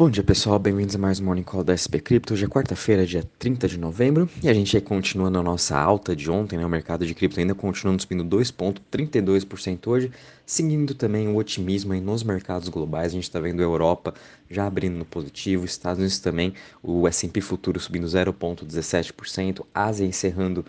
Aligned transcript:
Bom 0.00 0.08
dia 0.08 0.22
pessoal, 0.22 0.60
bem-vindos 0.60 0.94
a 0.94 0.98
mais 0.98 1.18
um 1.18 1.24
Morning 1.24 1.42
Call 1.42 1.64
da 1.64 1.74
SP 1.74 1.98
Crypto. 1.98 2.32
Hoje 2.32 2.44
é 2.44 2.48
quarta-feira, 2.48 3.04
dia 3.04 3.28
30 3.36 3.66
de 3.66 3.76
novembro, 3.76 4.30
e 4.40 4.48
a 4.48 4.54
gente 4.54 4.76
aí 4.76 4.80
continuando 4.80 5.40
a 5.40 5.42
nossa 5.42 5.76
alta 5.76 6.14
de 6.14 6.30
ontem, 6.30 6.56
né? 6.56 6.64
O 6.64 6.68
mercado 6.68 7.04
de 7.04 7.12
cripto 7.12 7.40
ainda 7.40 7.52
continuando 7.52 8.00
subindo 8.00 8.24
2,32% 8.24 9.88
hoje, 9.88 10.12
seguindo 10.46 10.94
também 10.94 11.26
o 11.26 11.34
otimismo 11.34 11.94
aí 11.94 12.00
nos 12.00 12.22
mercados 12.22 12.68
globais. 12.68 13.08
A 13.08 13.14
gente 13.16 13.24
está 13.24 13.40
vendo 13.40 13.58
a 13.58 13.64
Europa 13.64 14.14
já 14.48 14.68
abrindo 14.68 14.96
no 14.96 15.04
positivo, 15.04 15.64
Estados 15.64 15.98
Unidos 15.98 16.20
também, 16.20 16.54
o 16.80 17.08
S&P 17.08 17.40
futuro 17.40 17.80
subindo 17.80 18.06
0,17%, 18.06 19.66
Ásia 19.74 20.06
encerrando 20.06 20.64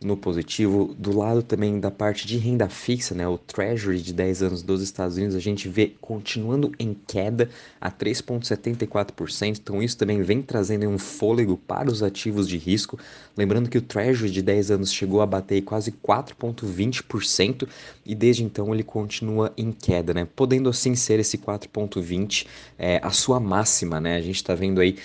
no 0.00 0.16
positivo. 0.16 0.94
Do 0.98 1.16
lado 1.16 1.42
também 1.42 1.80
da 1.80 1.90
parte 1.90 2.26
de 2.26 2.36
renda 2.36 2.68
fixa, 2.68 3.14
né, 3.14 3.26
o 3.26 3.38
Treasury 3.38 4.00
de 4.00 4.12
10 4.12 4.42
anos 4.42 4.62
dos 4.62 4.82
Estados 4.82 5.16
Unidos, 5.16 5.34
a 5.34 5.40
gente 5.40 5.68
vê 5.68 5.94
continuando 6.00 6.72
em 6.78 6.94
queda 6.94 7.48
a 7.80 7.90
3,74%. 7.90 9.58
Então, 9.58 9.82
isso 9.82 9.96
também 9.96 10.22
vem 10.22 10.42
trazendo 10.42 10.86
um 10.88 10.98
fôlego 10.98 11.56
para 11.56 11.90
os 11.90 12.02
ativos 12.02 12.48
de 12.48 12.58
risco. 12.58 12.98
Lembrando 13.36 13.68
que 13.68 13.78
o 13.78 13.82
Treasury 13.82 14.30
de 14.30 14.42
10 14.42 14.70
anos 14.70 14.92
chegou 14.92 15.20
a 15.20 15.26
bater 15.26 15.62
quase 15.62 15.92
4,20% 15.92 17.68
e 18.04 18.14
desde 18.14 18.44
então 18.44 18.72
ele 18.74 18.82
continua 18.82 19.52
em 19.56 19.72
queda, 19.72 20.12
né, 20.14 20.26
podendo 20.36 20.68
assim 20.68 20.94
ser 20.94 21.18
esse 21.18 21.38
4,20% 21.38 22.46
é, 22.78 23.00
a 23.02 23.10
sua 23.10 23.40
máxima. 23.40 24.00
Né? 24.00 24.16
A 24.16 24.20
gente 24.20 24.36
está 24.36 24.54
vendo 24.54 24.80
aí 24.80 24.96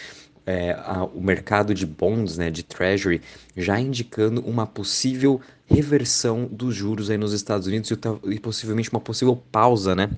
é, 0.46 0.72
a, 0.72 1.04
o 1.04 1.22
mercado 1.22 1.74
de 1.74 1.86
bonds, 1.86 2.38
né, 2.38 2.50
de 2.50 2.64
treasury, 2.64 3.22
já 3.56 3.80
indicando 3.80 4.42
uma 4.42 4.66
possível 4.66 5.40
reversão 5.66 6.46
dos 6.46 6.76
juros 6.76 7.10
aí 7.10 7.18
nos 7.18 7.34
Estados 7.34 7.68
Unidos 7.68 7.92
e, 7.92 7.98
e 8.32 8.40
possivelmente 8.40 8.92
uma 8.92 9.00
possível 9.00 9.36
pausa, 9.52 9.96
né, 9.96 10.10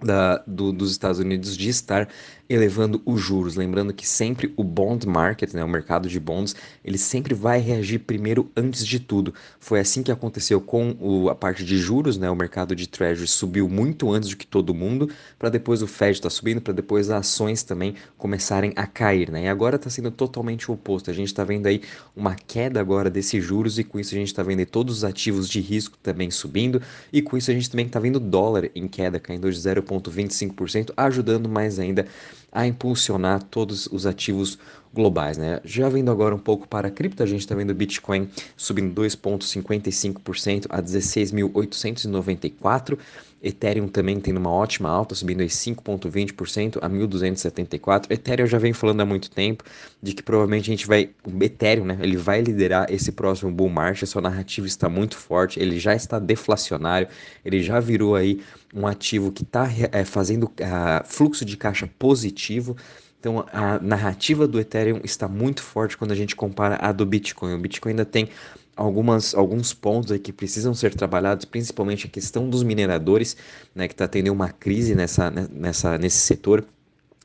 da, 0.00 0.42
do, 0.46 0.72
dos 0.72 0.90
Estados 0.90 1.18
Unidos 1.18 1.56
de 1.56 1.68
estar 1.68 2.08
elevando 2.48 3.02
os 3.04 3.20
juros. 3.20 3.56
Lembrando 3.56 3.92
que 3.92 4.06
sempre 4.06 4.52
o 4.56 4.64
bond 4.64 5.06
market, 5.06 5.52
né, 5.52 5.62
o 5.62 5.68
mercado 5.68 6.08
de 6.08 6.18
bonds, 6.18 6.56
ele 6.84 6.96
sempre 6.96 7.34
vai 7.34 7.60
reagir 7.60 8.00
primeiro 8.00 8.50
antes 8.56 8.86
de 8.86 8.98
tudo. 8.98 9.34
Foi 9.60 9.80
assim 9.80 10.02
que 10.02 10.10
aconteceu 10.10 10.60
com 10.60 10.96
o, 10.98 11.28
a 11.28 11.34
parte 11.34 11.64
de 11.64 11.76
juros, 11.76 12.16
né, 12.16 12.30
o 12.30 12.36
mercado 12.36 12.74
de 12.74 12.88
treasury 12.88 13.26
subiu 13.26 13.68
muito 13.68 14.10
antes 14.10 14.30
do 14.30 14.36
que 14.36 14.46
todo 14.46 14.74
mundo, 14.74 15.10
para 15.38 15.48
depois 15.48 15.82
o 15.82 15.86
Fed 15.86 16.12
estar 16.12 16.28
tá 16.28 16.30
subindo, 16.30 16.60
para 16.60 16.72
depois 16.72 17.10
as 17.10 17.18
ações 17.18 17.62
também 17.62 17.94
começarem 18.16 18.72
a 18.76 18.86
cair. 18.86 19.30
Né? 19.30 19.44
E 19.44 19.48
agora 19.48 19.76
está 19.76 19.90
sendo 19.90 20.10
totalmente 20.10 20.70
o 20.70 20.74
oposto. 20.74 21.10
A 21.10 21.14
gente 21.14 21.28
está 21.28 21.44
vendo 21.44 21.66
aí 21.66 21.82
uma 22.16 22.34
queda 22.34 22.80
agora 22.80 23.10
desses 23.10 23.44
juros 23.44 23.78
e 23.78 23.84
com 23.84 24.00
isso 24.00 24.14
a 24.14 24.18
gente 24.18 24.28
está 24.28 24.42
vendo 24.42 24.64
todos 24.66 24.98
os 24.98 25.04
ativos 25.04 25.48
de 25.48 25.60
risco 25.60 25.96
também 26.02 26.30
subindo 26.30 26.80
e 27.12 27.20
com 27.22 27.36
isso 27.36 27.50
a 27.50 27.54
gente 27.54 27.70
também 27.70 27.86
está 27.86 28.00
vendo 28.00 28.18
dólar 28.18 28.70
em 28.74 28.88
queda, 28.88 29.20
caindo 29.20 29.50
de 29.50 29.58
0,25%, 29.58 30.92
ajudando 30.96 31.48
mais 31.48 31.78
ainda 31.78 32.06
a 32.50 32.66
impulsionar 32.66 33.42
todos 33.42 33.86
os 33.88 34.06
ativos 34.06 34.58
globais. 34.92 35.38
Né? 35.38 35.60
Já 35.64 35.88
vendo 35.88 36.10
agora 36.10 36.34
um 36.34 36.38
pouco 36.38 36.66
para 36.66 36.88
a 36.88 36.90
cripto, 36.90 37.22
a 37.22 37.26
gente 37.26 37.40
está 37.40 37.54
vendo 37.54 37.70
o 37.70 37.74
Bitcoin 37.74 38.28
subindo 38.56 39.00
2,55% 39.00 40.66
a 40.68 40.82
16.894. 40.82 42.98
Ethereum 43.42 43.86
também 43.86 44.18
tendo 44.18 44.38
uma 44.38 44.50
ótima 44.50 44.88
alta, 44.88 45.14
subindo 45.14 45.40
aí 45.40 45.46
5,20% 45.46 46.78
a 46.82 46.88
1.274. 46.88 48.10
Ethereum 48.10 48.46
já 48.46 48.58
vem 48.58 48.72
falando 48.72 49.00
há 49.00 49.06
muito 49.06 49.30
tempo 49.30 49.62
de 50.02 50.12
que 50.12 50.22
provavelmente 50.22 50.70
a 50.70 50.72
gente 50.72 50.86
vai. 50.86 51.10
O 51.24 51.42
Ethereum, 51.42 51.84
né? 51.84 51.98
Ele 52.00 52.16
vai 52.16 52.40
liderar 52.40 52.92
esse 52.92 53.12
próximo 53.12 53.52
bull 53.52 53.68
market. 53.68 54.08
Sua 54.08 54.22
narrativa 54.22 54.66
está 54.66 54.88
muito 54.88 55.16
forte, 55.16 55.60
ele 55.60 55.78
já 55.78 55.94
está 55.94 56.18
deflacionário, 56.18 57.08
ele 57.44 57.62
já 57.62 57.78
virou 57.78 58.16
aí 58.16 58.40
um 58.74 58.86
ativo 58.86 59.30
que 59.30 59.42
está 59.42 59.68
é, 59.92 60.04
fazendo 60.04 60.44
uh, 60.44 61.04
fluxo 61.04 61.44
de 61.44 61.56
caixa 61.56 61.88
positivo. 61.98 62.76
Então 63.20 63.44
a 63.52 63.78
narrativa 63.80 64.46
do 64.46 64.60
Ethereum 64.60 65.00
está 65.02 65.26
muito 65.26 65.62
forte 65.62 65.96
quando 65.96 66.12
a 66.12 66.14
gente 66.14 66.36
compara 66.36 66.78
a 66.80 66.92
do 66.92 67.04
Bitcoin. 67.04 67.54
O 67.54 67.58
Bitcoin 67.58 67.90
ainda 67.92 68.04
tem 68.04 68.28
algumas, 68.76 69.34
alguns 69.34 69.74
pontos 69.74 70.12
aí 70.12 70.18
que 70.18 70.32
precisam 70.32 70.72
ser 70.72 70.94
trabalhados, 70.94 71.44
principalmente 71.44 72.06
a 72.06 72.10
questão 72.10 72.48
dos 72.48 72.62
mineradores, 72.62 73.36
né, 73.74 73.88
que 73.88 73.94
está 73.94 74.06
tendo 74.06 74.32
uma 74.32 74.50
crise 74.50 74.94
nessa, 74.94 75.30
nessa, 75.30 75.98
nesse 75.98 76.18
setor. 76.18 76.64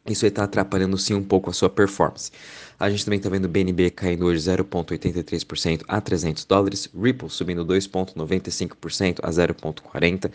Isso 0.06 0.25
está 0.25 0.44
atrapalhando 0.44 0.97
sim 0.97 1.13
um 1.13 1.23
pouco 1.23 1.50
a 1.50 1.53
sua 1.53 1.69
performance. 1.69 2.31
A 2.83 2.89
gente 2.89 3.05
também 3.05 3.16
está 3.17 3.29
vendo 3.29 3.45
o 3.45 3.47
BNB 3.47 3.91
caindo 3.91 4.25
hoje 4.25 4.41
0,83% 4.41 5.83
a 5.88 6.01
300 6.01 6.44
dólares, 6.44 6.89
Ripple 6.94 7.29
subindo 7.29 7.66
2,95% 7.66 9.19
a 9.23 9.29
0,40%, 9.29 10.29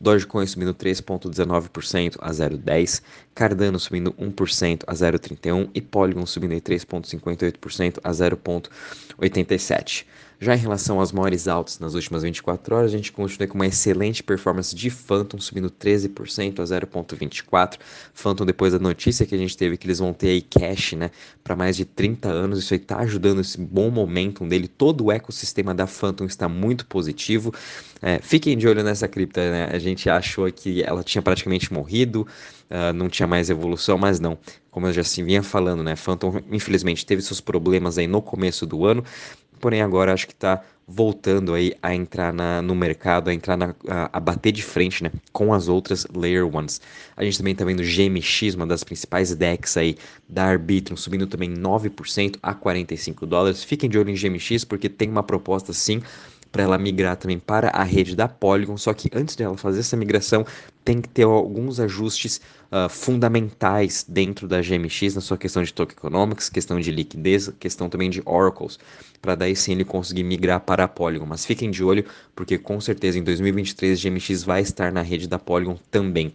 Dogecoin 0.00 0.44
subindo 0.44 0.74
3,19% 0.74 2.16
a 2.18 2.30
0,10%, 2.32 3.02
Cardano 3.32 3.78
subindo 3.78 4.12
1% 4.14 4.82
a 4.84 4.92
0,31% 4.92 5.70
e 5.72 5.80
Polygon 5.80 6.26
subindo 6.26 6.54
3,58% 6.54 8.00
a 8.02 8.10
0,87%. 8.10 10.04
Já 10.42 10.56
em 10.56 10.58
relação 10.58 11.00
às 11.00 11.12
maiores 11.12 11.46
altas 11.46 11.78
nas 11.78 11.94
últimas 11.94 12.24
24 12.24 12.74
horas, 12.74 12.92
a 12.92 12.96
gente 12.96 13.12
continua 13.12 13.46
com 13.46 13.54
uma 13.54 13.68
excelente 13.68 14.24
performance 14.24 14.74
de 14.74 14.90
Phantom, 14.90 15.38
subindo 15.38 15.70
13% 15.70 16.58
a 16.58 16.64
0,24. 16.64 17.78
Phantom, 18.12 18.44
depois 18.44 18.72
da 18.72 18.80
notícia 18.80 19.24
que 19.24 19.36
a 19.36 19.38
gente 19.38 19.56
teve 19.56 19.76
que 19.76 19.86
eles 19.86 20.00
vão 20.00 20.12
ter 20.12 20.30
aí 20.30 20.42
cash, 20.42 20.94
né, 20.94 21.12
para 21.44 21.54
mais 21.54 21.76
de 21.76 21.84
30 21.94 22.28
anos, 22.28 22.58
isso 22.58 22.74
aí 22.74 22.78
tá 22.78 22.98
ajudando 22.98 23.40
esse 23.40 23.58
bom 23.60 23.90
momentum 23.90 24.46
dele. 24.48 24.68
Todo 24.68 25.04
o 25.04 25.12
ecossistema 25.12 25.74
da 25.74 25.86
Phantom 25.86 26.24
está 26.24 26.48
muito 26.48 26.86
positivo. 26.86 27.52
É, 28.00 28.18
fiquem 28.18 28.56
de 28.56 28.66
olho 28.66 28.82
nessa 28.82 29.06
cripta, 29.06 29.40
né? 29.50 29.68
A 29.72 29.78
gente 29.78 30.08
achou 30.10 30.50
que 30.52 30.82
ela 30.82 31.02
tinha 31.02 31.22
praticamente 31.22 31.72
morrido, 31.72 32.26
uh, 32.70 32.92
não 32.94 33.08
tinha 33.08 33.26
mais 33.26 33.50
evolução, 33.50 33.96
mas 33.96 34.18
não. 34.18 34.36
Como 34.70 34.86
eu 34.86 34.92
já 34.92 35.02
assim 35.02 35.24
vinha 35.24 35.42
falando, 35.42 35.82
né? 35.82 35.94
Phantom, 35.94 36.40
infelizmente, 36.50 37.06
teve 37.06 37.22
seus 37.22 37.40
problemas 37.40 37.98
aí 37.98 38.06
no 38.06 38.20
começo 38.20 38.66
do 38.66 38.84
ano, 38.84 39.04
porém 39.62 39.80
agora 39.80 40.12
acho 40.12 40.26
que 40.26 40.32
está 40.32 40.60
voltando 40.88 41.54
aí 41.54 41.72
a 41.80 41.94
entrar 41.94 42.32
na, 42.32 42.60
no 42.60 42.74
mercado, 42.74 43.30
a 43.30 43.32
entrar 43.32 43.56
na, 43.56 43.74
a, 43.88 44.10
a, 44.12 44.20
bater 44.20 44.50
de 44.50 44.62
frente, 44.62 45.04
né, 45.04 45.12
com 45.32 45.54
as 45.54 45.68
outras 45.68 46.04
Layer 46.12 46.44
Ones. 46.44 46.80
A 47.16 47.24
gente 47.24 47.38
também 47.38 47.52
está 47.52 47.64
vendo 47.64 47.80
GMX, 47.80 48.56
uma 48.56 48.66
das 48.66 48.82
principais 48.82 49.32
decks 49.36 49.76
aí 49.76 49.96
da 50.28 50.44
Arbitrum, 50.44 50.96
subindo 50.96 51.28
também 51.28 51.54
9% 51.54 52.38
a 52.42 52.52
45 52.52 53.24
dólares. 53.24 53.62
Fiquem 53.62 53.88
de 53.88 53.96
olho 53.96 54.10
em 54.10 54.14
GMX 54.14 54.64
porque 54.64 54.88
tem 54.88 55.08
uma 55.08 55.22
proposta 55.22 55.72
sim 55.72 56.02
para 56.52 56.62
ela 56.62 56.76
migrar 56.76 57.16
também 57.16 57.38
para 57.38 57.70
a 57.70 57.82
rede 57.82 58.14
da 58.14 58.28
Polygon, 58.28 58.76
só 58.76 58.92
que 58.92 59.10
antes 59.14 59.34
dela 59.34 59.56
fazer 59.56 59.80
essa 59.80 59.96
migração, 59.96 60.44
tem 60.84 61.00
que 61.00 61.08
ter 61.08 61.22
alguns 61.22 61.80
ajustes 61.80 62.40
uh, 62.70 62.88
fundamentais 62.90 64.04
dentro 64.06 64.46
da 64.46 64.60
GMX 64.60 65.14
na 65.14 65.22
sua 65.22 65.38
questão 65.38 65.62
de 65.62 65.72
tokenomics, 65.72 66.50
questão 66.50 66.78
de 66.78 66.92
liquidez, 66.92 67.50
questão 67.58 67.88
também 67.88 68.10
de 68.10 68.20
oracles, 68.26 68.78
para 69.22 69.34
daí 69.34 69.56
sim 69.56 69.72
ele 69.72 69.84
conseguir 69.84 70.24
migrar 70.24 70.60
para 70.60 70.84
a 70.84 70.88
Polygon. 70.88 71.24
Mas 71.24 71.46
fiquem 71.46 71.70
de 71.70 71.82
olho, 71.82 72.04
porque 72.36 72.58
com 72.58 72.78
certeza 72.80 73.18
em 73.18 73.24
2023 73.24 73.98
a 73.98 74.08
GMX 74.08 74.42
vai 74.42 74.60
estar 74.60 74.92
na 74.92 75.00
rede 75.00 75.26
da 75.26 75.38
Polygon 75.38 75.78
também. 75.90 76.34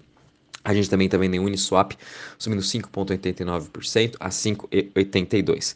A 0.64 0.74
gente 0.74 0.90
também 0.90 1.06
está 1.06 1.18
vendo 1.18 1.36
em 1.36 1.40
Uniswap 1.40 1.94
subindo 2.38 2.62
5,89% 2.62 4.16
a 4.20 4.30
5,82%. 4.30 5.76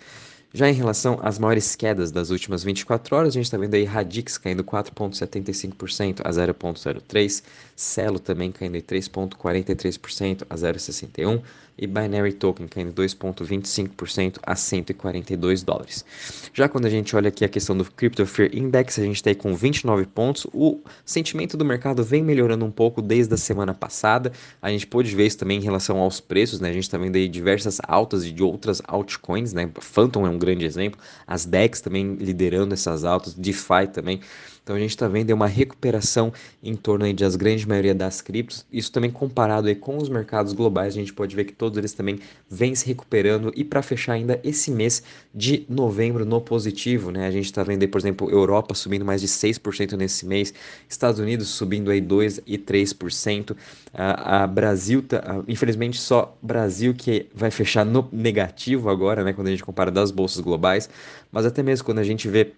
Já 0.53 0.69
em 0.69 0.73
relação 0.73 1.17
às 1.21 1.39
maiores 1.39 1.77
quedas 1.77 2.11
das 2.11 2.29
últimas 2.29 2.61
24 2.61 3.15
horas, 3.15 3.29
a 3.29 3.31
gente 3.31 3.45
está 3.45 3.57
vendo 3.57 3.73
aí 3.73 3.85
Radix 3.85 4.37
caindo 4.37 4.65
4,75% 4.65 6.19
a 6.25 6.29
0,03%, 6.29 7.43
Celo 7.73 8.19
também 8.19 8.51
caindo 8.51 8.77
3,43% 8.77 10.45
a 10.49 10.55
0,61% 10.55 11.41
e 11.81 11.87
Binary 11.87 12.33
Token 12.33 12.67
caindo 12.67 12.93
2,25% 12.93 14.37
a 14.43 14.55
142 14.55 15.63
dólares. 15.63 16.05
Já 16.53 16.69
quando 16.69 16.85
a 16.85 16.89
gente 16.89 17.15
olha 17.15 17.29
aqui 17.29 17.43
a 17.43 17.49
questão 17.49 17.75
do 17.75 17.83
Crypto 17.83 18.25
Fear 18.25 18.51
Index, 18.53 18.99
a 18.99 19.03
gente 19.03 19.15
está 19.15 19.31
aí 19.31 19.35
com 19.35 19.55
29 19.55 20.05
pontos. 20.05 20.45
O 20.53 20.79
sentimento 21.03 21.57
do 21.57 21.65
mercado 21.65 22.03
vem 22.03 22.21
melhorando 22.23 22.63
um 22.65 22.71
pouco 22.71 23.01
desde 23.01 23.33
a 23.33 23.37
semana 23.37 23.73
passada. 23.73 24.31
A 24.61 24.69
gente 24.69 24.85
pôde 24.85 25.15
ver 25.15 25.25
isso 25.25 25.39
também 25.39 25.57
em 25.57 25.63
relação 25.63 25.97
aos 25.97 26.19
preços, 26.19 26.59
né? 26.59 26.69
A 26.69 26.73
gente 26.73 26.83
está 26.83 26.97
vendo 26.99 27.15
aí 27.15 27.27
diversas 27.27 27.79
altas 27.87 28.25
de 28.25 28.43
outras 28.43 28.81
altcoins, 28.87 29.53
né? 29.53 29.69
Phantom 29.79 30.27
é 30.27 30.29
um 30.29 30.37
grande 30.41 30.65
exemplo. 30.65 30.99
As 31.25 31.45
DEX 31.45 31.79
também 31.81 32.15
liderando 32.15 32.73
essas 32.73 33.03
altas, 33.03 33.33
DeFi 33.33 33.87
também. 33.93 34.19
Então 34.63 34.75
a 34.75 34.79
gente 34.79 34.91
está 34.91 35.07
vendo 35.07 35.31
uma 35.31 35.47
recuperação 35.47 36.31
em 36.61 36.75
torno 36.75 37.05
aí 37.05 37.13
das 37.13 37.35
grande 37.35 37.67
maioria 37.67 37.95
das 37.95 38.21
criptos. 38.21 38.65
Isso 38.71 38.91
também 38.91 39.09
comparado 39.09 39.67
aí 39.67 39.75
com 39.75 39.97
os 39.97 40.07
mercados 40.07 40.53
globais, 40.53 40.93
a 40.93 40.99
gente 40.99 41.13
pode 41.13 41.35
ver 41.35 41.45
que 41.45 41.53
todos 41.53 41.77
eles 41.77 41.93
também 41.93 42.19
vêm 42.49 42.75
se 42.75 42.85
recuperando 42.85 43.51
e 43.55 43.63
para 43.63 43.81
fechar 43.81 44.13
ainda 44.13 44.39
esse 44.43 44.69
mês 44.69 45.01
de 45.33 45.65
novembro 45.67 46.25
no 46.25 46.39
positivo, 46.39 47.09
né? 47.11 47.25
A 47.25 47.31
gente 47.31 47.45
está 47.45 47.63
vendo 47.63 47.81
aí, 47.81 47.87
por 47.87 47.99
exemplo, 47.99 48.29
Europa 48.29 48.75
subindo 48.75 49.03
mais 49.03 49.21
de 49.21 49.27
6% 49.27 49.97
nesse 49.97 50.25
mês, 50.25 50.53
Estados 50.87 51.19
Unidos 51.19 51.47
subindo 51.49 51.89
aí 51.89 51.99
2 51.99 52.41
e 52.45 52.57
3%, 52.57 53.55
a, 53.93 54.43
a 54.43 54.47
Brasil 54.47 55.01
tá, 55.01 55.17
a, 55.17 55.51
infelizmente 55.51 55.99
só 55.99 56.37
Brasil 56.41 56.93
que 56.93 57.27
vai 57.33 57.49
fechar 57.49 57.85
no 57.85 58.07
negativo 58.11 58.89
agora, 58.89 59.23
né, 59.23 59.33
quando 59.33 59.47
a 59.47 59.51
gente 59.51 59.63
compara 59.63 59.89
das 59.91 60.11
bolsas 60.11 60.41
globais, 60.41 60.89
mas 61.31 61.45
até 61.45 61.63
mesmo 61.63 61.85
quando 61.85 61.99
a 61.99 62.03
gente 62.03 62.27
vê 62.27 62.53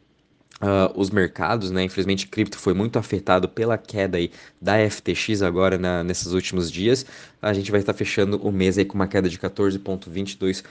Uh, 0.63 0.87
os 0.95 1.09
mercados, 1.09 1.71
né? 1.71 1.83
Infelizmente, 1.83 2.25
cripto 2.25 2.57
foi 2.57 2.73
muito 2.73 2.97
afetado 2.97 3.49
pela 3.49 3.77
queda 3.77 4.17
aí 4.17 4.31
da 4.61 4.77
FTX 4.89 5.41
agora 5.41 5.77
na, 5.77 6.05
nesses 6.05 6.31
últimos 6.31 6.71
dias. 6.71 7.05
A 7.43 7.53
gente 7.53 7.69
vai 7.69 7.81
estar 7.81 7.93
fechando 7.93 8.37
o 8.37 8.51
mês 8.51 8.77
aí 8.77 8.85
com 8.85 8.95
uma 8.95 9.07
queda 9.07 9.29
de 9.29 9.37
14,22% 9.37 10.63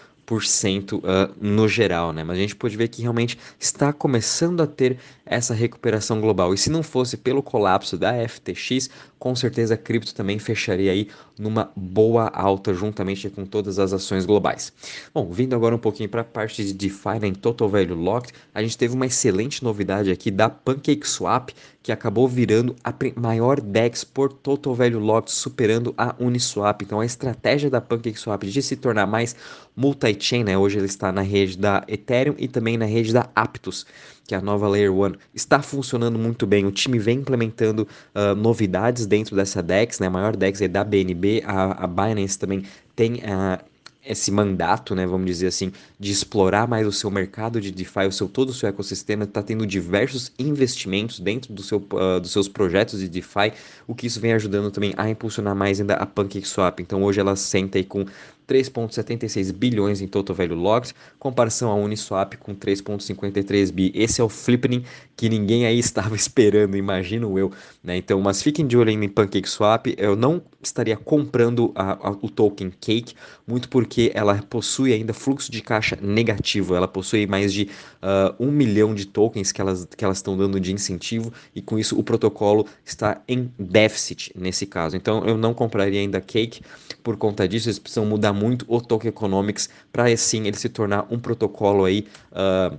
uh, 0.94 1.02
no 1.40 1.68
geral, 1.68 2.12
né? 2.12 2.24
Mas 2.24 2.38
a 2.38 2.40
gente 2.40 2.56
pode 2.56 2.76
ver 2.76 2.88
que 2.88 3.02
realmente 3.02 3.38
está 3.60 3.92
começando 3.92 4.62
a 4.62 4.66
ter 4.66 4.98
essa 5.26 5.54
recuperação 5.54 6.20
global. 6.20 6.52
E 6.54 6.58
se 6.58 6.70
não 6.70 6.82
fosse 6.82 7.16
pelo 7.16 7.42
colapso 7.42 7.96
da 7.96 8.12
FTX, 8.28 8.90
com 9.18 9.34
certeza 9.34 9.74
a 9.74 9.76
cripto 9.76 10.14
também 10.14 10.38
fecharia 10.38 10.92
aí 10.92 11.08
numa 11.38 11.70
boa 11.76 12.28
alta 12.28 12.74
juntamente 12.74 13.28
com 13.30 13.44
todas 13.44 13.78
as 13.78 13.92
ações 13.92 14.26
globais. 14.26 14.72
Bom, 15.14 15.30
vindo 15.30 15.54
agora 15.54 15.76
um 15.76 15.78
pouquinho 15.78 16.08
para 16.08 16.22
a 16.22 16.24
parte 16.24 16.64
de 16.64 16.72
DeFi 16.72 17.20
né, 17.20 17.28
em 17.28 17.34
Total 17.34 17.68
Value 17.68 17.94
Locked, 17.94 18.34
a 18.54 18.62
gente 18.62 18.76
teve 18.76 18.94
uma 18.94 19.06
excelente 19.06 19.62
novidade 19.62 20.10
aqui 20.10 20.30
da 20.30 20.48
PancakeSwap, 20.48 21.52
que 21.82 21.90
acabou 21.90 22.28
virando 22.28 22.76
a 22.82 22.94
maior 23.16 23.60
DEX 23.60 24.04
por 24.04 24.32
Total 24.32 24.74
Value 24.74 25.00
Locked, 25.00 25.32
superando 25.32 25.94
a 25.96 26.14
Uniswap. 26.18 26.61
Então 26.82 27.00
a 27.00 27.06
estratégia 27.06 27.70
da 27.70 27.80
PancakeSwap 27.80 28.44
de 28.44 28.62
se 28.62 28.76
tornar 28.76 29.06
mais 29.06 29.34
multi-chain, 29.76 30.44
né, 30.44 30.56
hoje 30.56 30.78
ele 30.78 30.86
está 30.86 31.10
na 31.10 31.22
rede 31.22 31.58
da 31.58 31.84
Ethereum 31.88 32.34
e 32.38 32.48
também 32.48 32.76
na 32.76 32.84
rede 32.84 33.12
da 33.12 33.28
Aptos 33.34 33.86
que 34.26 34.34
é 34.34 34.38
a 34.38 34.40
nova 34.40 34.68
Layer 34.68 34.92
1, 34.92 35.14
está 35.34 35.60
funcionando 35.60 36.18
muito 36.18 36.46
bem. 36.46 36.64
O 36.64 36.70
time 36.70 36.98
vem 36.98 37.18
implementando 37.18 37.86
uh, 38.14 38.34
novidades 38.34 39.04
dentro 39.04 39.34
dessa 39.34 39.62
DEX, 39.62 39.98
né? 39.98 40.06
A 40.06 40.10
maior 40.10 40.36
DEX 40.36 40.60
é 40.62 40.68
da 40.68 40.84
BNB, 40.84 41.42
a, 41.44 41.84
a 41.84 41.86
Binance 41.86 42.38
também 42.38 42.64
tem 42.94 43.16
uh, 43.16 43.71
esse 44.04 44.30
mandato, 44.32 44.94
né, 44.94 45.06
vamos 45.06 45.26
dizer 45.26 45.46
assim, 45.46 45.72
de 45.98 46.10
explorar 46.10 46.66
mais 46.66 46.86
o 46.86 46.92
seu 46.92 47.10
mercado 47.10 47.60
de 47.60 47.70
DeFi, 47.70 48.06
o 48.08 48.12
seu 48.12 48.28
todo 48.28 48.50
o 48.50 48.52
seu 48.52 48.68
ecossistema, 48.68 49.24
está 49.24 49.42
tendo 49.42 49.64
diversos 49.66 50.32
investimentos 50.38 51.20
dentro 51.20 51.52
do 51.52 51.62
seu, 51.62 51.78
uh, 51.78 52.20
dos 52.20 52.32
seus 52.32 52.48
projetos 52.48 52.98
de 52.98 53.08
DeFi, 53.08 53.52
o 53.86 53.94
que 53.94 54.06
isso 54.06 54.20
vem 54.20 54.32
ajudando 54.32 54.70
também 54.70 54.92
a 54.96 55.08
impulsionar 55.08 55.54
mais 55.54 55.80
ainda 55.80 55.94
a 55.94 56.04
PancakeSwap. 56.04 56.80
Então 56.80 57.02
hoje 57.04 57.20
ela 57.20 57.36
senta 57.36 57.78
aí 57.78 57.84
com 57.84 58.04
3,76 58.48 59.52
bilhões 59.52 60.00
em 60.00 60.08
total 60.08 60.34
value 60.34 60.54
locked, 60.54 60.94
comparação 61.18 61.70
a 61.70 61.74
Uniswap 61.74 62.34
com 62.36 62.54
3,53 62.54 63.72
bi. 63.72 63.92
Esse 63.94 64.20
é 64.20 64.24
o 64.24 64.28
flippening 64.28 64.84
que 65.16 65.28
ninguém 65.28 65.66
aí 65.66 65.78
estava 65.78 66.14
esperando, 66.16 66.76
imagino 66.76 67.38
eu. 67.38 67.52
Né? 67.82 67.96
Então, 67.96 68.20
mas 68.20 68.42
fiquem 68.42 68.66
de 68.66 68.76
olho 68.76 68.90
em 68.90 69.08
PancakeSwap. 69.08 69.94
Eu 69.96 70.16
não 70.16 70.42
estaria 70.62 70.96
comprando 70.96 71.72
a, 71.74 72.08
a, 72.08 72.10
o 72.22 72.28
token 72.28 72.72
Cake, 72.80 73.14
muito 73.46 73.68
porque 73.68 74.12
ela 74.14 74.36
possui 74.42 74.92
ainda 74.92 75.12
fluxo 75.12 75.50
de 75.50 75.60
caixa 75.60 75.98
negativo. 76.00 76.74
Ela 76.74 76.86
possui 76.88 77.26
mais 77.26 77.52
de 77.52 77.68
uh, 78.02 78.34
um 78.38 78.50
milhão 78.50 78.94
de 78.94 79.06
tokens 79.06 79.50
que 79.52 79.60
elas 79.60 79.86
que 79.96 80.04
elas 80.04 80.18
estão 80.18 80.36
dando 80.36 80.60
de 80.60 80.72
incentivo 80.72 81.32
e 81.54 81.60
com 81.60 81.78
isso 81.78 81.98
o 81.98 82.02
protocolo 82.02 82.66
está 82.84 83.20
em 83.26 83.50
déficit 83.58 84.32
nesse 84.36 84.66
caso. 84.66 84.96
Então, 84.96 85.24
eu 85.26 85.36
não 85.36 85.52
compraria 85.52 86.00
ainda 86.00 86.20
Cake 86.20 86.62
por 87.02 87.16
conta 87.16 87.48
disso. 87.48 87.68
Eles 87.68 87.78
precisam 87.78 88.06
mudar 88.06 88.31
muito 88.32 88.64
o 88.68 88.80
Token 88.80 89.08
Economics 89.08 89.68
para 89.92 90.04
assim 90.04 90.46
ele 90.46 90.56
se 90.56 90.68
tornar 90.68 91.06
um 91.10 91.18
protocolo 91.18 91.84
aí 91.84 92.06
uh, 92.32 92.76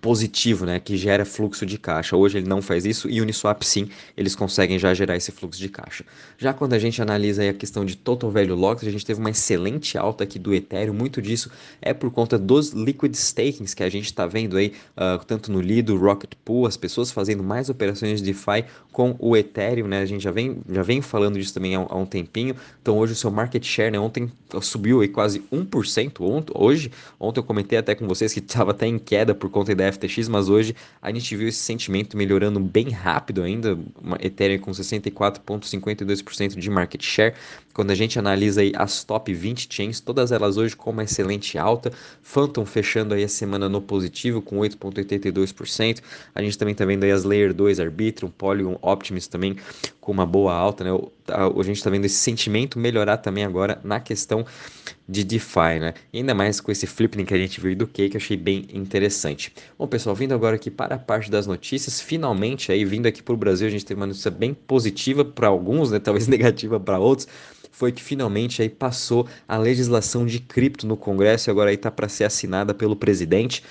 positivo, 0.00 0.66
né, 0.66 0.78
que 0.78 0.96
gera 0.96 1.24
fluxo 1.24 1.64
de 1.66 1.78
caixa. 1.78 2.16
Hoje 2.16 2.38
ele 2.38 2.48
não 2.48 2.62
faz 2.62 2.84
isso 2.84 3.08
e 3.08 3.20
Uniswap 3.20 3.62
sim, 3.62 3.88
eles 4.16 4.34
conseguem 4.34 4.78
já 4.78 4.92
gerar 4.94 5.16
esse 5.16 5.32
fluxo 5.32 5.58
de 5.58 5.68
caixa. 5.68 6.04
Já 6.38 6.52
quando 6.52 6.74
a 6.74 6.78
gente 6.78 7.00
analisa 7.00 7.48
a 7.48 7.52
questão 7.52 7.84
de 7.84 7.96
total 7.96 8.30
value 8.30 8.54
locked, 8.54 8.88
a 8.88 8.92
gente 8.92 9.04
teve 9.04 9.20
uma 9.20 9.30
excelente 9.30 9.96
alta 9.96 10.24
aqui 10.24 10.38
do 10.38 10.54
Ethereum, 10.54 10.94
muito 10.94 11.20
disso 11.22 11.50
é 11.80 11.92
por 11.92 12.10
conta 12.10 12.38
dos 12.38 12.70
liquid 12.70 13.14
stakings 13.14 13.74
que 13.74 13.82
a 13.82 13.88
gente 13.88 14.06
está 14.06 14.26
vendo 14.26 14.56
aí, 14.56 14.72
uh, 14.96 15.24
tanto 15.24 15.50
no 15.50 15.60
Lido, 15.60 15.96
Rocket 15.96 16.32
Pool, 16.44 16.66
as 16.66 16.76
pessoas 16.76 17.10
fazendo 17.10 17.42
mais 17.42 17.68
operações 17.68 18.20
de 18.20 18.26
DeFi 18.26 18.64
com 18.92 19.16
o 19.18 19.36
Ethereum, 19.36 19.88
né, 19.88 20.00
a 20.00 20.06
gente 20.06 20.22
já 20.22 20.30
vem, 20.30 20.58
já 20.70 20.82
vem 20.82 21.02
falando 21.02 21.38
disso 21.38 21.52
também 21.52 21.76
há, 21.76 21.80
há 21.80 21.96
um 21.96 22.06
tempinho, 22.06 22.56
então 22.80 22.98
hoje 22.98 23.12
o 23.12 23.16
seu 23.16 23.30
market 23.30 23.64
share, 23.64 23.90
né, 23.90 23.98
ontem 23.98 24.30
subiu 24.60 25.00
aí 25.00 25.08
quase 25.08 25.40
1%, 25.52 26.20
ontem, 26.20 26.52
hoje, 26.54 26.90
ontem 27.18 27.40
eu 27.40 27.44
comentei 27.44 27.78
até 27.78 27.94
com 27.94 28.06
vocês 28.06 28.32
que 28.32 28.40
estava 28.40 28.70
até 28.70 28.86
em 28.86 28.98
queda 28.98 29.34
por 29.34 29.50
conta 29.50 29.74
da 29.74 29.85
FTX, 29.92 30.28
mas 30.28 30.48
hoje 30.48 30.74
a 31.00 31.12
gente 31.12 31.34
viu 31.36 31.48
esse 31.48 31.58
sentimento 31.58 32.16
melhorando 32.16 32.60
bem 32.60 32.90
rápido 32.90 33.42
ainda, 33.42 33.78
uma 34.00 34.16
Ethereum 34.20 34.58
com 34.58 34.70
64,52% 34.70 36.58
de 36.58 36.70
market 36.70 37.02
share. 37.02 37.34
Quando 37.72 37.90
a 37.90 37.94
gente 37.94 38.18
analisa 38.18 38.62
aí 38.62 38.72
as 38.74 39.04
top 39.04 39.32
20 39.32 39.68
chains, 39.70 40.00
todas 40.00 40.32
elas 40.32 40.56
hoje 40.56 40.74
com 40.74 40.90
uma 40.90 41.04
excelente 41.04 41.58
alta, 41.58 41.92
Phantom 42.22 42.64
fechando 42.64 43.14
aí 43.14 43.22
a 43.22 43.28
semana 43.28 43.68
no 43.68 43.82
positivo 43.82 44.40
com 44.40 44.58
8,82%. 44.58 46.00
A 46.34 46.42
gente 46.42 46.56
também 46.56 46.72
está 46.72 46.84
vendo 46.84 47.04
aí 47.04 47.10
as 47.10 47.24
Layer 47.24 47.52
2, 47.52 47.78
Arbitrum, 47.80 48.30
Polygon, 48.30 48.78
Optimus 48.80 49.26
também 49.26 49.56
com 50.00 50.12
uma 50.12 50.24
boa 50.24 50.54
alta, 50.54 50.84
né? 50.84 50.90
A 51.28 51.62
gente 51.62 51.78
está 51.78 51.90
vendo 51.90 52.04
esse 52.04 52.14
sentimento 52.14 52.78
melhorar 52.78 53.16
também 53.16 53.44
agora 53.44 53.80
na 53.82 53.98
questão 53.98 54.46
de 55.08 55.24
DeFi, 55.24 55.80
né? 55.80 55.94
Ainda 56.14 56.32
mais 56.32 56.60
com 56.60 56.70
esse 56.70 56.86
flipping 56.86 57.24
que 57.24 57.34
a 57.34 57.38
gente 57.38 57.60
viu 57.60 57.74
do 57.74 57.86
Cake, 57.86 58.16
achei 58.16 58.36
bem 58.36 58.66
interessante. 58.72 59.52
Bom, 59.78 59.86
pessoal, 59.86 60.16
vindo 60.16 60.32
agora 60.32 60.56
aqui 60.56 60.70
para 60.70 60.94
a 60.94 60.98
parte 60.98 61.30
das 61.30 61.46
notícias, 61.46 62.00
finalmente 62.00 62.72
aí 62.72 62.82
vindo 62.82 63.06
aqui 63.06 63.22
para 63.22 63.34
o 63.34 63.36
Brasil, 63.36 63.66
a 63.66 63.70
gente 63.70 63.84
teve 63.84 64.00
uma 64.00 64.06
notícia 64.06 64.30
bem 64.30 64.54
positiva 64.54 65.22
para 65.22 65.48
alguns, 65.48 65.90
né? 65.90 65.98
Talvez 66.00 66.26
negativa 66.26 66.80
para 66.80 66.98
outros 66.98 67.28
foi 67.70 67.92
que 67.92 68.02
finalmente 68.02 68.62
aí 68.62 68.70
passou 68.70 69.28
a 69.46 69.58
legislação 69.58 70.24
de 70.24 70.40
cripto 70.40 70.86
no 70.86 70.96
Congresso 70.96 71.50
e 71.50 71.52
agora 71.52 71.68
aí 71.68 71.76
está 71.76 71.90
para 71.90 72.08
ser 72.08 72.24
assinada 72.24 72.72
pelo 72.72 72.96
presidente. 72.96 73.62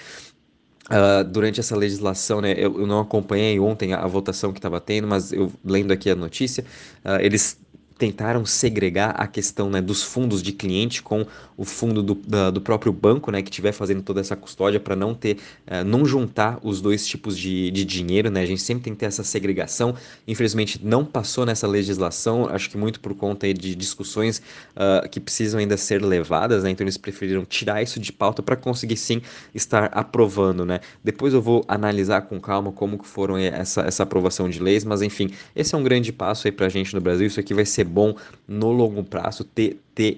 Uh, 0.91 1.23
durante 1.23 1.59
essa 1.59 1.75
legislação, 1.75 2.39
né, 2.39 2.51
eu, 2.51 2.79
eu, 2.81 2.85
não 2.85 2.99
acompanhei 2.99 3.59
ontem 3.59 3.93
a, 3.93 4.03
a 4.03 4.07
votação 4.07 4.53
que 4.53 4.59
estava 4.59 4.79
tendo, 4.79 5.07
mas 5.07 5.33
eu 5.33 5.51
lendo 5.63 5.91
aqui 5.91 6.11
a 6.11 6.15
notícia, 6.15 6.63
uh, 7.03 7.19
eles 7.19 7.59
tentaram 7.97 8.45
segregar 8.45 9.11
a 9.11 9.25
questão 9.27 9.69
né, 9.69 9.81
dos 9.81 10.03
fundos 10.03 10.43
de 10.43 10.51
cliente 10.51 11.01
com 11.01 11.25
o 11.57 11.63
fundo 11.63 12.03
do, 12.03 12.15
da, 12.15 12.51
do 12.51 12.59
próprio 12.59 12.91
banco, 12.91 13.31
né, 13.31 13.41
que 13.41 13.49
estiver 13.49 13.71
fazendo 13.71 14.01
toda 14.01 14.19
essa 14.19 14.35
custódia 14.35 14.79
para 14.79 14.95
não 14.95 15.13
ter, 15.13 15.37
uh, 15.67 15.83
não 15.85 16.05
juntar 16.05 16.59
os 16.61 16.81
dois 16.81 17.07
tipos 17.07 17.37
de, 17.37 17.71
de 17.71 17.85
dinheiro, 17.85 18.29
né? 18.29 18.41
A 18.41 18.45
gente 18.45 18.61
sempre 18.61 18.83
tem 18.83 18.93
que 18.93 18.99
ter 18.99 19.05
essa 19.05 19.23
segregação. 19.23 19.95
Infelizmente 20.27 20.79
não 20.83 21.05
passou 21.05 21.45
nessa 21.45 21.67
legislação, 21.67 22.49
acho 22.49 22.69
que 22.69 22.77
muito 22.77 22.99
por 22.99 23.15
conta 23.15 23.51
de 23.53 23.75
discussões 23.75 24.41
uh, 24.75 25.07
que 25.07 25.19
precisam 25.19 25.59
ainda 25.59 25.77
ser 25.77 26.03
levadas, 26.03 26.63
né? 26.63 26.71
Então 26.71 26.83
eles 26.83 26.97
preferiram 26.97 27.45
tirar 27.45 27.81
isso 27.81 27.99
de 27.99 28.11
pauta 28.11 28.43
para 28.43 28.55
conseguir 28.55 28.97
sim 28.97 29.21
estar 29.53 29.85
aprovando, 29.93 30.65
né? 30.65 30.79
Depois 31.03 31.33
eu 31.33 31.41
vou 31.41 31.63
analisar 31.67 32.23
com 32.23 32.39
calma 32.39 32.71
como 32.71 32.97
que 32.97 33.07
foram 33.07 33.37
essa, 33.37 33.81
essa 33.81 34.03
aprovação 34.03 34.49
de 34.49 34.59
leis, 34.59 34.83
mas 34.83 35.01
enfim, 35.01 35.31
esse 35.55 35.73
é 35.73 35.77
um 35.77 35.83
grande 35.83 36.11
passo 36.11 36.47
aí 36.47 36.51
para 36.51 36.65
a 36.65 36.69
gente 36.69 36.93
no 36.93 36.99
Brasil. 36.99 37.27
Isso 37.27 37.39
aqui 37.39 37.53
vai 37.53 37.65
ser 37.65 37.84
bom 37.85 38.15
no 38.47 38.71
longo 38.71 39.03
prazo 39.03 39.43
ter, 39.43 39.79
ter 39.93 40.17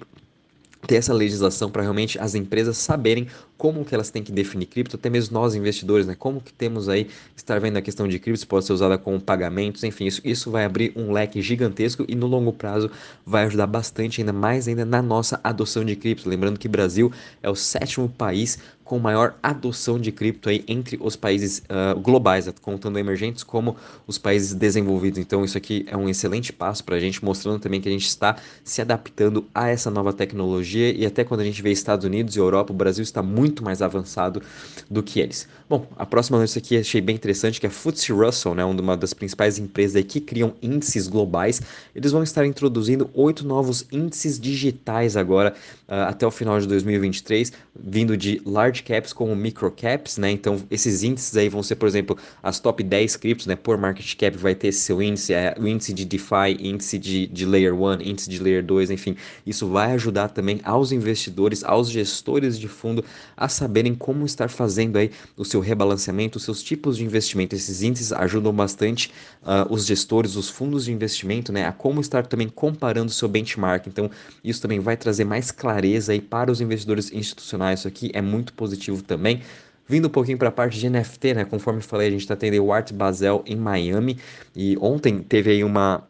ter 0.86 0.96
essa 0.96 1.14
legislação 1.14 1.70
para 1.70 1.82
realmente 1.82 2.18
as 2.20 2.34
empresas 2.34 2.78
saberem 2.78 3.28
como 3.58 3.84
que 3.84 3.94
elas 3.96 4.10
têm 4.10 4.24
que 4.24 4.32
definir 4.32 4.68
cripto, 4.68 4.96
até 4.96 5.10
mesmo 5.10 5.34
nós 5.34 5.56
investidores, 5.56 6.06
né? 6.06 6.16
Como 6.18 6.40
que 6.40 6.54
temos 6.54 6.88
aí, 6.88 7.08
estar 7.36 7.60
vendo 7.60 7.78
a 7.78 7.82
questão 7.82 8.08
de 8.08 8.20
cripto, 8.20 8.46
pode 8.48 8.66
ser 8.66 8.74
usada 8.74 8.98
como 8.98 9.20
pagamentos, 9.20 9.84
enfim, 9.84 10.06
isso, 10.06 10.22
isso 10.24 10.52
vai 10.52 10.66
abrir 10.66 10.94
um 10.96 11.12
leque 11.12 11.42
gigantesco 11.42 12.06
e 12.08 12.16
no 12.16 12.28
longo 12.28 12.54
prazo 12.54 12.90
vai 13.26 13.46
ajudar 13.46 13.68
bastante, 13.68 14.22
ainda 14.22 14.34
mais 14.34 14.68
ainda 14.68 14.86
na 14.86 15.02
nossa 15.02 15.40
adoção 15.44 15.84
de 15.84 15.96
cripto. 15.96 16.30
Lembrando 16.30 16.60
que 16.60 16.68
Brasil 16.68 17.12
é 17.42 17.50
o 17.50 17.56
sétimo 17.56 18.08
país 18.08 18.60
com 18.88 18.98
maior 18.98 19.36
adoção 19.44 20.00
de 20.00 20.12
cripto 20.12 20.50
aí 20.50 20.64
entre 20.68 20.98
os 21.02 21.16
países 21.16 21.62
uh, 21.70 22.00
globais, 22.00 22.50
contando 22.62 22.98
emergentes 22.98 23.44
como 23.44 23.76
os 24.08 24.18
países 24.18 24.54
desenvolvidos. 24.54 25.20
Então 25.20 25.44
isso 25.44 25.58
aqui 25.58 25.86
é 25.88 25.98
um 25.98 26.08
excelente 26.08 26.54
passo 26.54 26.84
para 26.84 26.96
a 26.96 27.00
gente, 27.00 27.24
mostrando 27.24 27.60
também 27.60 27.82
que 27.82 27.90
a 27.90 27.92
gente 27.92 28.08
está 28.08 28.38
se 28.64 28.82
adaptando 28.82 29.46
a 29.54 29.68
essa 29.68 29.92
nova 29.92 30.14
tecnologia 30.14 30.96
e 30.96 31.06
até 31.06 31.24
quando 31.24 31.42
a 31.42 31.44
gente 31.44 31.62
vê 31.62 31.72
Estados 31.72 32.06
Unidos 32.06 32.36
e 32.36 32.40
Europa, 32.40 32.72
o 32.72 32.76
Brasil 32.76 33.04
está 33.04 33.22
muito 33.22 33.47
mais 33.64 33.82
avançado 33.82 34.42
do 34.90 35.04
que 35.04 35.20
eles. 35.20 35.48
Bom, 35.70 35.86
a 35.98 36.06
próxima 36.06 36.38
notícia 36.38 36.60
aqui 36.60 36.78
achei 36.78 37.02
bem 37.02 37.16
interessante, 37.16 37.60
que 37.60 37.66
é 37.66 37.70
a 37.70 37.72
FTSE 37.72 38.14
Russell, 38.14 38.56
né, 38.56 38.64
uma 38.64 38.96
das 38.96 39.14
principais 39.14 39.60
empresas 39.60 40.02
que 40.08 40.22
criam 40.22 40.54
índices 40.62 41.08
globais. 41.08 41.62
Eles 41.94 42.12
vão 42.12 42.24
estar 42.24 42.46
introduzindo 42.46 43.10
oito 43.14 43.46
novos 43.46 43.86
índices 43.92 44.40
digitais 44.40 45.18
agora 45.18 45.54
uh, 45.90 46.08
até 46.08 46.26
o 46.26 46.32
final 46.32 46.58
de 46.60 46.68
2023, 46.68 47.52
vindo 47.76 48.16
de 48.16 48.42
large 48.46 48.68
large 48.68 48.84
caps 48.84 49.14
como 49.14 49.36
micro 49.36 49.72
caps, 49.72 50.18
né? 50.18 50.32
Então 50.32 50.62
esses 50.70 51.04
índices 51.04 51.36
aí 51.38 51.50
vão 51.50 51.64
ser, 51.64 51.76
por 51.76 51.88
exemplo, 51.88 52.18
as 52.44 52.60
top 52.60 52.84
10 52.84 53.16
criptos, 53.16 53.48
né? 53.48 53.56
Por 53.56 53.78
market 53.78 54.16
cap 54.16 54.38
vai 54.38 54.54
ter 54.54 54.72
seu 54.72 55.02
índice, 55.02 55.34
é, 55.34 55.56
o 55.58 55.68
índice 55.68 55.94
de 55.94 56.06
DeFi, 56.06 56.58
índice 56.60 56.98
de, 56.98 57.28
de 57.28 57.46
Layer 57.46 57.74
1, 57.74 58.02
índice 58.02 58.30
de 58.30 58.40
Layer 58.40 58.64
2, 58.64 58.92
enfim. 58.92 59.16
Isso 59.46 59.68
vai 59.68 59.94
ajudar 59.94 60.30
também 60.30 60.60
aos 60.64 60.92
investidores, 60.92 61.64
aos 61.64 61.90
gestores 61.90 62.60
de 62.60 62.68
fundo 62.68 63.04
a 63.38 63.48
saberem 63.48 63.94
como 63.94 64.26
estar 64.26 64.50
fazendo 64.50 64.98
aí 64.98 65.12
o 65.38 65.46
seu 65.46 65.62
rebalanceamento, 65.62 66.38
os 66.38 66.44
seus 66.44 66.64
tipos 66.64 66.98
de 66.98 67.06
investimento. 67.06 67.56
Esses 67.56 67.84
índices 67.84 68.12
ajudam 68.12 68.52
bastante 68.52 69.14
uh, 69.44 69.72
os 69.72 69.86
gestores, 69.86 70.36
os 70.36 70.50
fundos 70.50 70.86
de 70.86 70.92
investimento, 70.92 71.52
né? 71.54 71.66
A 71.66 71.72
como 71.72 72.02
estar 72.02 72.26
também 72.26 72.50
comparando 72.50 73.12
o 73.12 73.14
seu 73.14 73.30
benchmark. 73.30 73.86
Então 73.86 74.10
isso 74.44 74.62
também 74.62 74.80
vai 74.80 74.98
trazer 74.98 75.24
mais 75.24 75.52
clareza 75.52 76.12
aí 76.12 76.20
para 76.20 76.52
os 76.52 76.60
investidores 76.60 77.12
institucionais. 77.12 77.80
Isso 77.80 77.88
aqui 77.88 78.10
é 78.14 78.22
muito 78.22 78.54
positivo 78.54 79.04
também. 79.04 79.42
Vindo 79.88 80.08
um 80.08 80.12
pouquinho 80.12 80.38
para 80.38 80.50
a 80.50 80.52
parte 80.52 80.78
de 80.78 80.90
NFT, 80.90 81.34
né? 81.36 81.46
Conforme 81.46 81.82
falei, 81.82 82.08
a 82.08 82.12
gente 82.12 82.22
está 82.22 82.36
tendo 82.36 82.62
o 82.62 82.74
Art 82.74 82.92
Basel 82.92 83.44
em 83.46 83.56
Miami 83.56 84.18
e 84.56 84.78
ontem 84.82 85.20
teve 85.20 85.52
aí 85.52 85.64
uma 85.64 86.04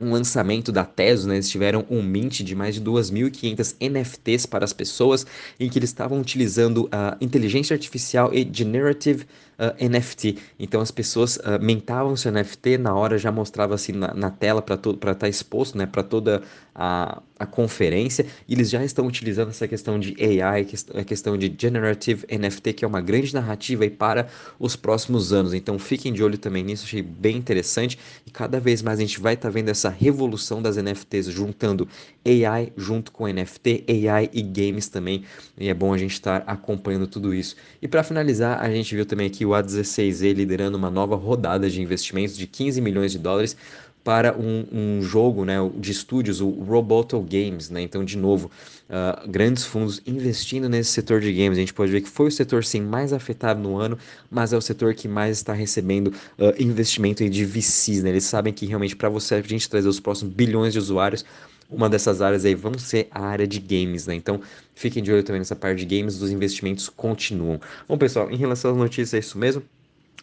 um 0.00 0.12
lançamento 0.12 0.72
da 0.72 0.84
Tesos, 0.84 1.26
né? 1.26 1.34
Eles 1.34 1.48
tiveram 1.48 1.84
um 1.90 2.02
mint 2.02 2.40
de 2.42 2.54
mais 2.54 2.74
de 2.74 2.80
2.500 2.80 3.76
NFTs 3.80 4.46
para 4.46 4.64
as 4.64 4.72
pessoas, 4.72 5.26
em 5.58 5.68
que 5.68 5.78
eles 5.78 5.90
estavam 5.90 6.20
utilizando 6.20 6.88
a 6.90 7.16
uh, 7.20 7.24
inteligência 7.24 7.74
artificial 7.74 8.32
e 8.32 8.48
generative 8.50 9.26
uh, 9.60 9.88
NFT. 9.88 10.38
Então 10.58 10.80
as 10.80 10.90
pessoas 10.90 11.36
uh, 11.36 11.58
mentavam 11.60 12.16
seu 12.16 12.32
NFT, 12.32 12.78
na 12.78 12.94
hora 12.94 13.18
já 13.18 13.30
mostrava 13.30 13.74
assim 13.74 13.92
na, 13.92 14.14
na 14.14 14.30
tela 14.30 14.62
para 14.62 14.74
estar 14.74 15.14
tá 15.14 15.28
exposto, 15.28 15.76
né? 15.76 15.84
Para 15.84 16.02
toda 16.02 16.42
a, 16.74 17.22
a 17.38 17.44
conferência. 17.44 18.24
E 18.48 18.54
eles 18.54 18.70
já 18.70 18.82
estão 18.82 19.06
utilizando 19.06 19.50
essa 19.50 19.68
questão 19.68 19.98
de 19.98 20.16
AI, 20.40 20.66
a 20.94 21.04
questão 21.04 21.36
de 21.36 21.54
generative 21.56 22.26
NFT, 22.30 22.72
que 22.72 22.84
é 22.84 22.88
uma 22.88 23.00
grande 23.02 23.34
narrativa 23.34 23.84
aí 23.84 23.90
para 23.90 24.28
os 24.58 24.76
próximos 24.76 25.32
anos. 25.32 25.52
Então 25.52 25.78
fiquem 25.78 26.12
de 26.12 26.22
olho 26.22 26.38
também 26.38 26.64
nisso, 26.64 26.84
achei 26.86 27.02
bem 27.02 27.36
interessante. 27.36 27.98
E 28.26 28.30
cada 28.30 28.58
vez 28.58 28.80
mais 28.80 28.98
a 28.98 29.02
gente 29.02 29.20
vai 29.20 29.34
estar 29.34 29.48
tá 29.48 29.52
vendo 29.52 29.68
essa 29.68 29.89
revolução 29.90 30.62
das 30.62 30.76
NFTs, 30.76 31.26
juntando 31.26 31.86
AI 32.24 32.72
junto 32.76 33.12
com 33.12 33.26
NFT, 33.26 33.84
AI 34.08 34.30
e 34.32 34.42
games 34.42 34.88
também. 34.88 35.24
E 35.58 35.68
é 35.68 35.74
bom 35.74 35.92
a 35.92 35.98
gente 35.98 36.12
estar 36.12 36.42
acompanhando 36.46 37.06
tudo 37.06 37.34
isso. 37.34 37.56
E 37.82 37.88
para 37.88 38.02
finalizar, 38.02 38.60
a 38.60 38.70
gente 38.70 38.94
viu 38.94 39.04
também 39.04 39.26
aqui 39.26 39.44
o 39.44 39.50
A16Z 39.50 40.34
liderando 40.34 40.78
uma 40.78 40.90
nova 40.90 41.16
rodada 41.16 41.68
de 41.68 41.82
investimentos 41.82 42.36
de 42.36 42.46
15 42.46 42.80
milhões 42.80 43.12
de 43.12 43.18
dólares 43.18 43.56
para 44.02 44.36
um, 44.36 44.66
um, 44.72 45.02
jogo 45.02 45.44
né, 45.44 45.56
de 45.76 45.92
estúdios, 45.92 46.40
o 46.40 46.48
Roboto 46.48 47.20
Games. 47.20 47.68
Né? 47.70 47.82
Então, 47.82 48.04
de 48.04 48.16
novo, 48.16 48.50
uh, 48.88 49.28
grandes 49.28 49.64
fundos 49.64 50.00
investindo 50.06 50.68
nesse 50.68 50.90
setor 50.90 51.20
de 51.20 51.32
games. 51.32 51.58
A 51.58 51.60
gente 51.60 51.74
pode 51.74 51.92
ver 51.92 52.00
que 52.00 52.08
foi 52.08 52.28
o 52.28 52.32
setor 52.32 52.64
sim 52.64 52.80
mais 52.80 53.12
afetado 53.12 53.60
no 53.60 53.76
ano, 53.76 53.98
mas 54.30 54.52
é 54.52 54.56
o 54.56 54.60
setor 54.60 54.94
que 54.94 55.06
mais 55.06 55.38
está 55.38 55.52
recebendo 55.52 56.08
uh, 56.08 56.54
investimento 56.58 57.28
de 57.28 57.44
VCs. 57.44 58.02
Né? 58.02 58.10
Eles 58.10 58.24
sabem 58.24 58.52
que 58.52 58.66
realmente 58.66 58.96
para 58.96 59.08
você 59.08 59.34
a 59.36 59.42
gente 59.42 59.68
trazer 59.68 59.88
os 59.88 60.00
próximos 60.00 60.32
bilhões 60.32 60.72
de 60.72 60.78
usuários, 60.78 61.24
uma 61.70 61.88
dessas 61.88 62.20
áreas 62.20 62.44
aí 62.44 62.54
vão 62.54 62.76
ser 62.76 63.06
a 63.10 63.24
área 63.24 63.46
de 63.46 63.60
games, 63.60 64.06
né? 64.06 64.14
Então 64.16 64.40
fiquem 64.74 65.00
de 65.00 65.12
olho 65.12 65.22
também 65.22 65.38
nessa 65.38 65.54
parte 65.54 65.84
de 65.84 65.96
games, 65.96 66.20
os 66.20 66.30
investimentos 66.30 66.88
continuam. 66.88 67.60
Bom, 67.88 67.96
pessoal, 67.96 68.28
em 68.28 68.36
relação 68.36 68.72
às 68.72 68.76
notícias, 68.76 69.14
é 69.14 69.18
isso 69.18 69.38
mesmo. 69.38 69.62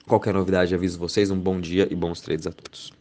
Qualquer 0.05 0.34
novidade, 0.34 0.75
aviso 0.75 0.98
vocês. 0.98 1.31
Um 1.31 1.39
bom 1.39 1.60
dia 1.60 1.88
e 1.89 1.96
bons 1.96 2.22
trades 2.22 2.48
a 2.48 2.51
todos. 2.51 2.96